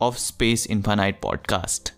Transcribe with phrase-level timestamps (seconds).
[0.00, 1.92] of Space Infinite podcast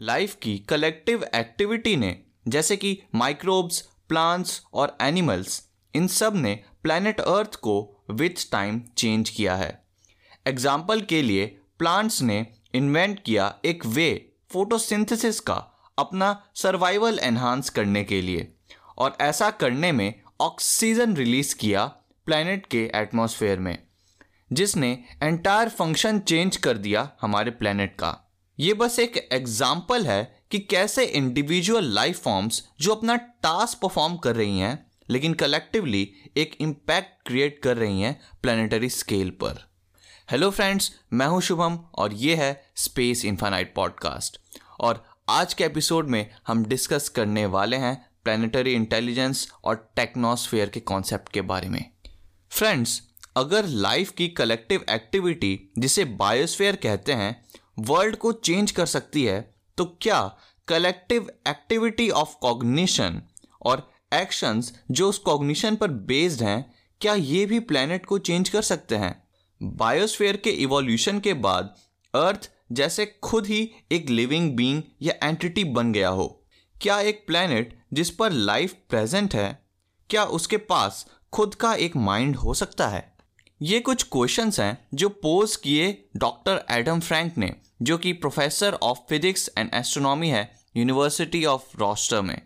[0.00, 7.54] life की collective activity ने, जैसे कि माइक्रोब्स प्लांट्स और एनिमल्स इन सबने प्लैनेट अर्थ
[7.54, 9.86] को विथ टाइम चेंज किया है।
[10.46, 11.46] एग्ज़ाम्पल के लिए
[11.78, 15.54] प्लांट्स ने इन्वेंट किया एक वे फोटोसिंथेसिस का
[15.98, 18.52] अपना सर्वाइवल एनहांस करने के लिए।
[18.98, 21.92] और ऐसा करने में ऑक्सीजन रिलीज़ किया
[22.26, 23.78] प्लैनेट के एटमॉस्फेयर में,
[24.50, 24.88] जिसने
[25.22, 28.14] एंटायर फ़ंक्शन चेंज कर दिया हमारे प्लैनेट का।
[28.58, 34.36] ये बस एक एग्ज़ाम्पल है कि कैसे इंडिविजुअल लाइफ फॉर्म्स जो अपना टास्क परफॉर्म कर
[34.36, 39.64] रही हैं, लेकिन कलेक्टिवली एक इम्पैक्ट क्रिएट कर रही हैं प्लानिटरी स्केल पर।
[40.30, 44.40] हेलो फ्रेंड्स मैं हूँ शुभम और ये है स्पेस इन्फानाइट पॉडकास्ट
[44.80, 50.80] और आज के एपिसोड में हम डिस्कस करने वाले हैं प्लानिटरी इंटेलिजेंस और टेक्नोस्फेयर के
[50.82, 51.84] कॉन्सेप्ट के बारे में।
[52.50, 53.00] फ्रेंड्स
[53.36, 57.44] अगर लाइफ की कलेक्टिव एक्टिविटी जिसे बायोस्फेयर कहते हैं
[57.78, 59.40] वर्ल्ड को चेंज कर सकती है
[59.78, 60.20] तो क्या
[60.68, 63.20] कलेक्टिव एक्टिविटी ऑफ़ कॉग्निशन
[63.62, 68.62] और एक्शंस जो उस कॉग्निशन पर बेस्ड हैं, क्या ये भी प्लेनेट को चेंज कर
[68.62, 69.14] सकते हैं?
[69.60, 71.74] बायोस्फेयर के इवोल्यूशन के बाद
[72.14, 76.26] अर्थ जैसे खुद ही एक लिविंग बीइंग या एंटिटी बन गया हो।
[76.82, 79.66] क्या एक प्लेनेट जिस पर लाइफ प्रेजेंट है,
[80.10, 83.12] क्या उसके पास खुद का एक माइंड हो सकता है।
[83.62, 88.98] ये कुछ क्वेश्चंस हैं जो पोज किए डॉक्टर एडम फ्रैंक ने, जो कि professor of
[89.08, 92.42] physics and astronomy है, यूनिवर्सिटी ऑफ़ रॉस्टर में।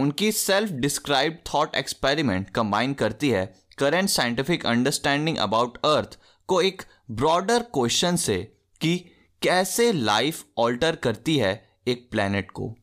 [0.00, 3.46] उनकी self described thought experiment combine करती है
[3.78, 6.18] current scientific understanding about Earth
[6.48, 8.38] को एक ब्रॉडर क्वेश्चन से
[8.80, 8.96] कि
[9.42, 12.74] कैसे लाइफ ऑल्टर करती है एक प्लैनेट को।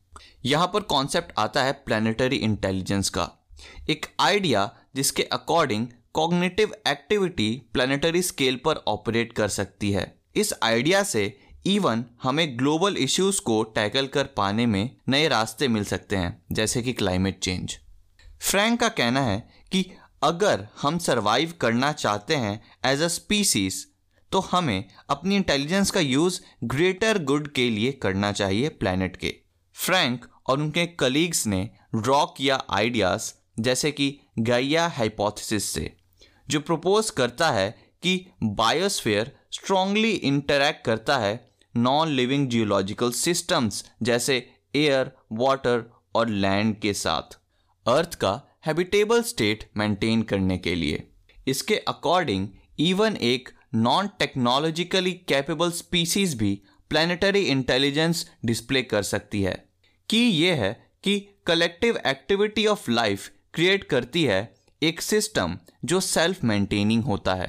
[0.44, 3.30] यहाँ पर कॉन्सेप्ट आता है प्लानिटरी इंटेलिजेंस का।
[3.90, 11.02] एक आइडिया जिसके according cognitive activity planetary scale पर ऑपरेट कर सकती है। इस आइडिया
[11.02, 11.24] से
[11.66, 16.82] इवन हमें ग्लोबल इश्यूज़ को टैकल कर पाने में नए रास्ते मिल सकते हैं, जैसे
[16.82, 17.78] कि क्लाइमेट चेंज
[18.40, 19.38] फ्रैंक का कहना है
[19.72, 19.84] कि
[20.22, 23.86] अगर हम सरवाइव करना चाहते हैं एज अ स्पीसीज
[24.32, 29.34] तो हमें अपनी इंटेलिजेंस का यूज़ ग्रेटर गुड के लिए करना चाहिए प्लानट के।
[29.76, 35.92] फ्रैंक और उनके कलीग्स ने ड्रॉ किया आइडियाज़ जैसे कि गाइया हाइपोथेसिस से,
[36.48, 37.70] जो प्रपोज करता है
[38.02, 44.36] कि बायोस्फेयर स्ट्रांगली इंटरैक्ट करता है नॉन लिविंग जियोलॉजिकल सिस्टम्स जैसे
[44.74, 45.84] एयर वाटर
[46.14, 47.38] और लैंड के साथ
[47.86, 51.02] अर्थ का हैबिटेबल स्टेट मेंटेन करने के लिए।
[51.48, 59.54] इसके अकॉर्डिंग इवन एक नॉन टेक्नोलॉजिकली कैपेबल स्पीसीज भी प्लानिटरी इंटेलिजेंस डिस्प्ले कर सकती है,
[60.08, 60.72] कि यह है
[61.04, 64.40] कि collective activity of life create करती है
[64.82, 67.48] एक सिस्टम जो सेल्फ मेंटेनिंग होता है।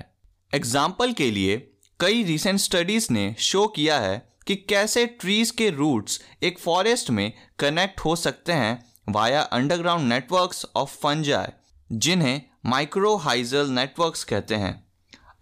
[0.53, 1.57] एग्ज़ाम्पल के लिए,
[1.99, 4.17] कई रिसेंट स्टडीज़ ने शो किया है
[4.47, 10.65] कि कैसे ट्रीज के रूट्स एक फॉरेस्ट में कनेक्ट हो सकते हैं via underground networks
[10.75, 14.73] of fungi जिन्हें माइक्रोहाइजल नेटवर्क्स कहते हैं।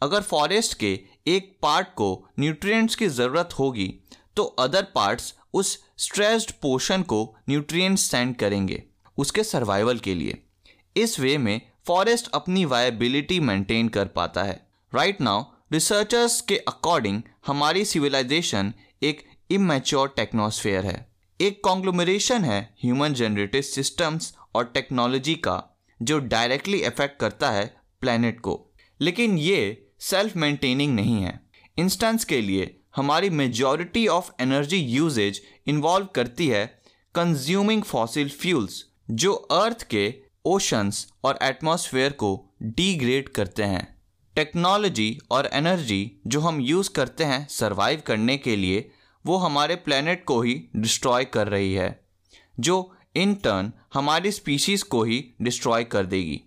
[0.01, 2.09] अगर फॉरेस्ट के एक पार्ट को
[2.39, 3.93] न्यूट्रिएंट्स की ज़रूरत होगी
[4.35, 8.81] तो अदर पार्ट्स उस स्ट्रेस्ड पोर्शन को न्यूट्रिएंट्स सेंड करेंगे,
[9.17, 10.42] उसके सर्वाइवल के लिए।
[10.97, 17.21] इस वे में फॉरेस्ट अपनी वायबिलिटी मेंटेन कर पाता है। राइट नाउ रिसर्चर्स के अकॉर्डिंग
[17.47, 25.79] हमारी सिविलाइजेशन एक इमेच्योर टेक्नोस्फेयर है। एक कॉन्ग्लोमरेशन है ह्यूमन जनरेटेड सिस्टम्स और टेक्नोलॉजी का,
[26.01, 28.71] जो डायरेक्टली अफेक्ट करता है प्लैनेट को।
[29.01, 31.39] लेकिन ये सेल्फ मेंटेनिंग नहीं है।
[31.77, 36.81] इंस्टेंस के लिए, हमारी majority of energy usage involve करती है
[37.15, 42.31] कंज्यूमिंग फॉसिल फ्यूल्स जो अर्थ के ओशंस और एटमॉस्फेयर को
[42.61, 43.87] डीग्रेड करते हैं।
[44.35, 48.89] टेक्नोलॉजी और एनर्जी जो हम यूज़ करते हैं सरवाइव करने के लिए,
[49.25, 51.99] वो हमारे प्लेनेट को ही डिस्ट्रॉय कर रही है,
[52.59, 56.41] जो इन टर्न हमारी स्पीशीज़ को ही डिस्ट्रॉय कर देगी।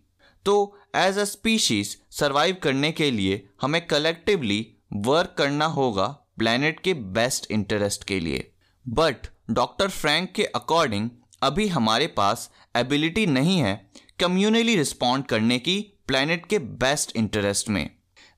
[0.45, 6.07] तो एज अ स्पीशीज सर्वाइव करने के लिए हमें कलेक्टिवली वर्क करना होगा
[6.39, 8.51] प्लैनेट के बेस्ट इंटरेस्ट के लिए।
[8.87, 11.11] बट डॉक्टर फ्रैंक के अकॉर्डिंग
[11.47, 13.75] अभी हमारे पास एबिलिटी नहीं है
[14.21, 17.91] कम्युनली रिस्पॉन्ड करने की प्लैनेट के बेस्ट इंटरेस्ट में।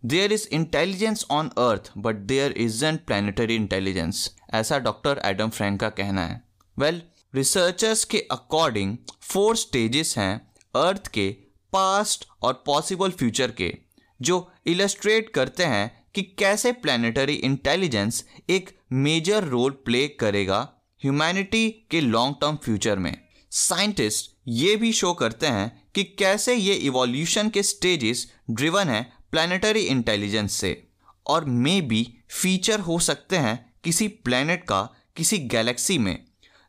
[0.05, 5.81] There is intelligence on Earth but there is an planetary intelligence ऐसा डॉक्टर एडम फ्रैंक
[5.81, 6.43] का कहना है।
[6.79, 10.35] वेल well, रिसर्चर्स के अकॉर्डिंग फोर स्टेजेस हैं
[10.77, 11.29] अर्थ के
[11.73, 13.75] पास्ट और पॉसिबल फ्यूचर के
[14.21, 20.61] जो इलस्ट्रेट करते हैं कि कैसे प्लानिटरी इंटेलिजेंस एक मेजर रोल प्ले करेगा
[21.03, 23.19] ह्यूमैनिटी के लॉन्ग टर्म फ्यूचर में।
[23.51, 29.81] साइंटिस्ट ये भी शो करते हैं कि कैसे ये इवोल्यूशन के स्टेजेस ड्रिवन है प्लानिटरी
[29.81, 30.89] इंटेलिजेंस से।
[31.27, 34.83] और मे बी फीचर हो सकते हैं किसी प्लैनेट का,
[35.17, 36.25] किसी गैलेक्सी में,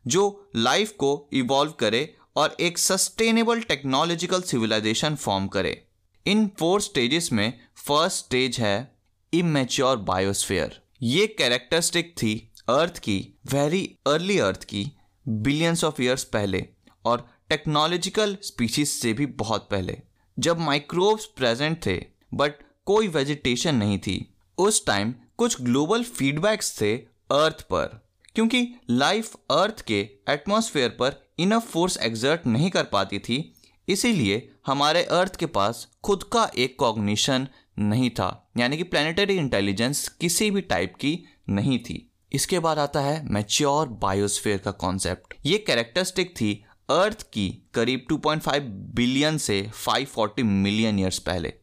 [0.07, 5.87] जो लाइफ को इवॉल्व करे और एक सस्टेनेबल टेक्नोलॉजिकल सिविलाइजेशन फॉर्म करे।
[6.25, 8.95] इन फोर स्टेजेस में फ़र्स्ट स्टेज है
[9.33, 14.91] इमेच्योर बायोस्फेयर ये कैरेक्टरिस्टिक थी अर्थ की वेरी अर्ली अर्थ की
[15.27, 16.67] बिलियंस ऑफ़ ईयर्स पहले
[17.05, 19.99] और टेक्नोलॉजिकल स्पीशीज से भी बहुत पहले।
[20.39, 22.53] जब माइक्रोब्स प्रेजेंट थे बट
[22.85, 26.97] कोई वेजिटेशन नहीं थी, उस टाइम कुछ ग्लोबल फीडबैक्स थे
[27.31, 33.53] अर्थ पर। क्योंकि लाइफ अर्थ के एटमॉस्फेयर पर इनफ फोर्स एग्जर्ट नहीं कर पाती थी,
[33.89, 37.47] इसीलिए हमारे अर्थ के पास खुद का एक कॉग्निशन
[37.79, 43.01] नहीं था। यानी कि प्लानिटरी इंटेलिजेंस किसी भी टाइप की नहीं थी। इसके बाद आता
[43.01, 48.59] है मैच्योर बायोस्फेयर का कॉन्सेप्ट ये कैरेक्टरिस्टिक थी अर्थ की करीब 2.5
[48.95, 51.53] बिलियन से 540 मिलियन ईयर्स पहले.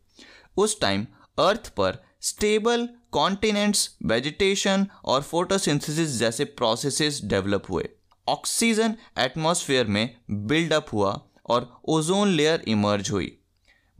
[0.56, 1.06] उस टाइम
[1.38, 7.88] अर्थ पर स्टेबल कॉन्टिनेंट्स वेजिटेशन और फोटोसिंथेसिस जैसे प्रोसेसेस डेवलप हुए.
[8.28, 13.38] ऑक्सीजन एटमॉस्फेयर में बिल्डअप हुआ और ओजोन लेयर इमर्ज हुई.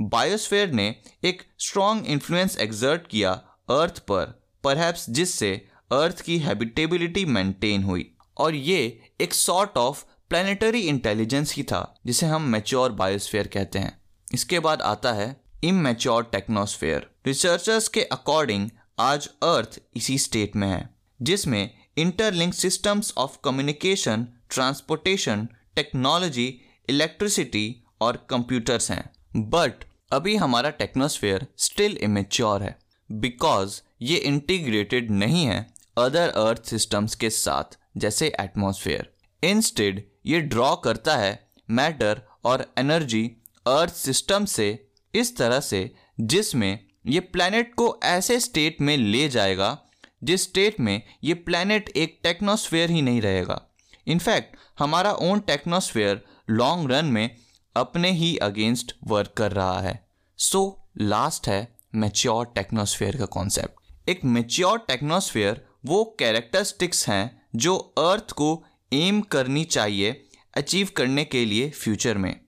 [0.01, 3.31] बायोस्फेयर ने एक स्ट्रॉन्ग इन्फ्लुएंस एग्जर्ट किया
[3.71, 10.81] अर्थ पर परहैप्स जिससे अर्थ की हैबिटेबिलिटी मेंटेन हुई। और ये एक सॉर्ट ऑफ़ प्लानिटरी
[10.81, 14.01] इंटेलिजेंस ही था, जिसे हम मेच्योर बायोस्फेयर कहते हैं।
[14.35, 20.91] इसके बाद आता है इमेच्योर टेक्नोस्फेयर रिसर्चर्स के अकॉर्डिंग आज अर्थ इसी स्टेट में है,
[21.23, 31.47] जिसमें interlink systems of communication transportation technology electricity और कंप्यूटर्स हैं। बट अभी हमारा टेक्नोस्फेयर
[31.59, 32.79] स्टिल इमेच्योर है
[33.13, 39.09] बिकॉज़ ये इंटीग्रेटेड नहीं है। अदर अर्थ सिस्टम्स के साथ जैसे एटमॉस्फेयर
[39.43, 43.25] इंस्टेड ये ड्रॉ करता है मैटर और एनर्जी
[43.67, 44.69] अर्थ सिस्टम से
[45.15, 45.91] इस तरह से
[46.21, 49.79] जिसमें ये प्लैनेट को ऐसे स्टेट में ले जाएगा
[50.25, 53.61] जिस स्टेट में ये प्लैनेट एक टेक्नोस्फेयर ही नहीं रहेगा.
[54.07, 57.37] इनफैक्ट हमारा ओन टेक्नोस्फेयर लॉन्ग रन में
[57.77, 60.09] अपने ही अगेंस्ट वर्क कर रहा है.
[60.39, 67.77] सो so, लास्ट है मेच्योर टेक्नोस्फेयर का कॉन्सेप्ट एक मेच्योर टेक्नोस्फेयर वो कैरेक्टरिस्टिक्स हैं जो
[67.99, 72.41] अर्थ को एम करनी चाहिए अचीव करने के लिए फ्यूचर में।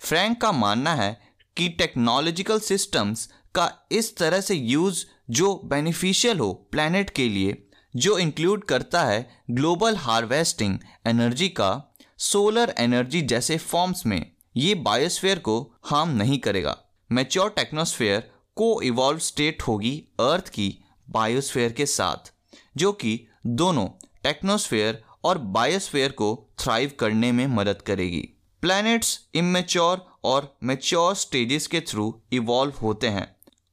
[0.00, 1.20] फ्रैंक का मानना है
[1.56, 8.18] कि टेक्नोलॉजिकल सिस्टम्स का इस तरह से यूज़ जो बेनिफिशियल हो प्लैनेट के लिए, जो
[8.18, 15.72] इंक्लूड करता है ग्लोबल हार्वेस्टिंग एनर्जी का सोलर एनर्जी जैसे फॉर्म्स में, ये बायोस्फेयर को
[15.82, 16.78] हार्म नहीं करेगा।
[17.12, 20.72] मेच्योर टेक्नोस्फेयर को इवॉल्व स्टेट होगी अर्थ की
[21.10, 22.33] बायोस्फेयर के साथ।
[22.76, 23.86] जो कि दोनों
[24.22, 28.28] टेक्नोस्फेयर और बायोस्फेयर को थ्राइव करने में मदद करेगी।
[28.62, 33.26] प्लैनेट्स इमेच्योर और मेच्योर स्टेजेस के थ्रू इवॉल्व होते हैं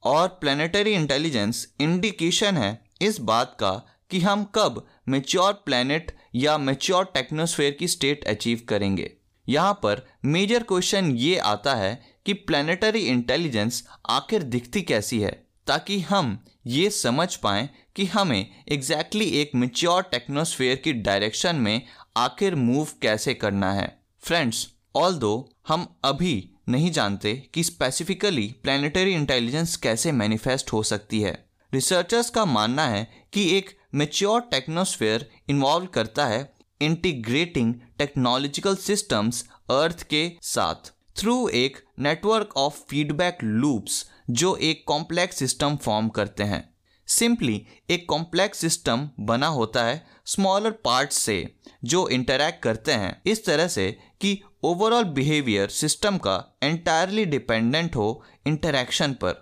[0.04, 3.72] और प्लानिटरी इंटेलिजेंस इंडिकेशन है इस बात का
[4.12, 9.12] कि हम कब मेच्योर प्लैनेट या मेच्योर टेक्नोस्फेयर की स्टेट अचीव करेंगे।
[9.48, 11.94] यहाँ पर मेजर क्वेश्चन ये आता है
[12.26, 15.32] कि प्लानिटरी इंटेलिजेंस आखिर दिखती कैसी है
[15.68, 21.82] ताकि हम ये समझ पाएँ कि हमें एग्जैक्टली exactly एक मिच्योर टेक्नोस्फेयर की डायरेक्शन में
[22.18, 29.14] आखिर मूव कैसे करना है। फ्रेंड्स ऑल दो हम अभी नहीं जानते कि स्पेसिफिकली प्लानिटरी
[29.14, 35.86] इंटेलिजेंस कैसे मैनिफेस्ट हो सकती है रिसर्चर्स का मानना है कि एक मेच्योर टेक्नोस्फेयर इन्वॉल्व
[35.86, 44.56] करता है इंटीग्रेटिंग टेक्नोलॉजिकल सिस्टम्स अर्थ के साथ थ्रू एक नेटवर्क ऑफ़ फीडबैक लूप्स जो
[44.56, 46.71] एक कॉम्प्लेक्स सिस्टम फॉर्म करते हैं।
[47.12, 53.46] सिंपली एक कॉम्प्लेक्स सिस्टम बना होता है स्मॉलर पार्ट्स से, जो इंटरैक्ट करते हैं। इस
[53.46, 53.92] तरह से
[54.22, 59.34] कि ओवरऑल बिहेवियर सिस्टम का एंटायरली डिपेंडेंट हो इंटरैक्शन पर।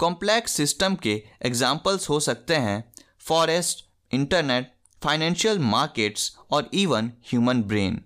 [0.00, 8.00] कॉम्प्लेक्स सिस्टम के एग्जाम्पल्स हो सकते हैं फॉरेस्ट इंटरनेट फाइनेंशियल मार्केट्स और even human brain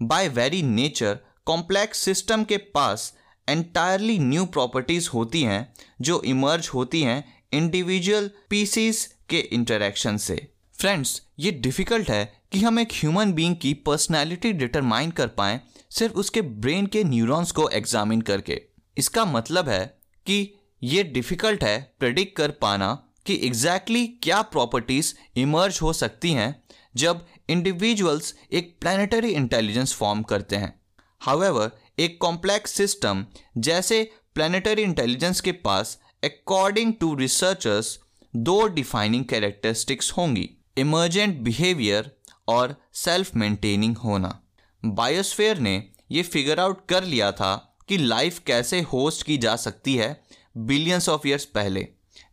[0.00, 3.12] by very nature complex system के पास
[3.48, 10.36] एंटायरली न्यू प्रॉपर्टीज़ होती हैं, जो इमर्ज होती हैं इंडिविजुअल पीसीस के इंटरेक्शन से।
[10.78, 16.14] फ्रेंड्स ये डिफ़िकल्ट है कि हम एक ह्यूमन बीइंग की पर्सनैलिटी डिटरमाइन कर पाएँ सिर्फ़
[16.14, 18.60] उसके ब्रेन के न्यूरॉन्स को एग्जामिन करके।
[18.96, 19.84] इसका मतलब है
[20.26, 22.92] कि ये डिफ़िकल्ट है प्रेडिक्ट कर पाना
[23.26, 26.54] कि एग्जैक्टली exactly क्या प्रॉपर्टीज़ इमर्ज हो सकती हैं
[26.96, 30.74] जब इंडिविजुअल्स एक प्लानिटरी इंटेलिजेंस फॉर्म करते हैं।
[31.20, 33.24] हाउएवर एक कॉम्प्लेक्स सिस्टम
[33.58, 34.02] जैसे
[34.34, 37.98] प्लानिटरी इंटेलिजेंस के पास अकॉर्डिंग टू रिसर्चर्स
[38.36, 42.10] दो डिफाइनिंग कैरेक्टरिस्टिक्स होंगी इमर्जेंट बिहेवियर
[42.48, 44.40] और सेल्फ मेंटेनिंग होना।
[44.82, 49.94] बायोस्फेयर ने ये फिगर आउट कर लिया था कि लाइफ कैसे होस्ट की जा सकती
[49.96, 50.24] है
[50.56, 51.86] बिलियंस ऑफ़ ईयर्स पहले,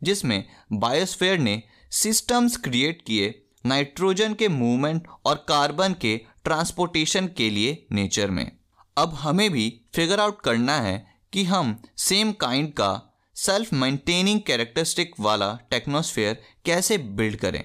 [0.03, 0.43] जिसमें
[0.73, 8.31] बायोस्फेयर ने सिस्टम्स क्रिएट किए नाइट्रोजन के मूवमेंट और कार्बन के ट्रांसपोर्टेशन के लिए नेचर
[8.31, 8.51] में।
[8.97, 15.11] अब हमें भी फिगर आउट करना है कि हम सेम काइंड का सेल्फ मेंटेनिंग कैरेक्टरिस्टिक
[15.19, 17.63] वाला टेक्नोस्फेयर कैसे बिल्ड करें?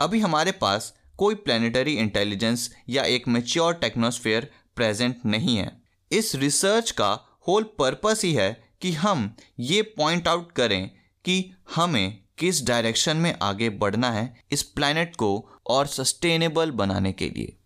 [0.00, 5.70] अभी हमारे पास कोई प्लानिटरी इंटेलिजेंस या एक मेच्योर टेक्नोस्फेयर प्रेजेंट नहीं है।
[6.12, 7.10] इस रिसर्च का
[7.48, 10.90] होल पर्पस ही है कि हम ये पॉइंट आउट करें
[11.24, 17.28] कि हमें किस डायरेक्शन में आगे बढ़ना है इस प्लैनेट को और सस्टेनेबल बनाने के
[17.28, 17.56] लिए।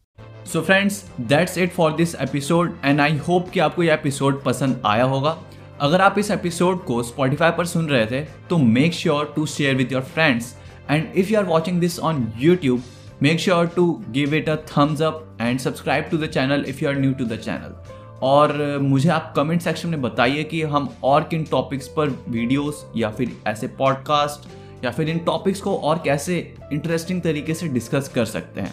[0.53, 4.83] So friends that's it for this episode and I hope कि आपको यह एपिसोड पसंद
[4.87, 5.39] आया होगा।
[5.83, 8.21] अगर आप इस एपिसोड को स्पॉटिफाई पर सुन रहे थे
[8.51, 10.55] तो make sure to share with your friends
[10.91, 12.83] and if you are watching this on YouTube
[13.23, 16.89] make sure to give it a thumbs up and subscribe to the channel if you
[16.89, 17.75] are new to the channel
[18.23, 23.11] और मुझे आप comment section में बताइए कि हम और किन topics पर वीडियोस या
[23.11, 24.49] फिर ऐसे पॉडकास्ट
[24.85, 26.39] या फिर इन टॉपिक्स को और कैसे
[26.73, 28.73] इंटरेस्टिंग तरीके से डिस्कस कर सकते हैं.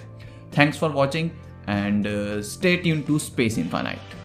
[0.57, 1.29] Thanks for watching
[1.69, 2.07] and
[2.45, 4.18] stay tune to Space Infinite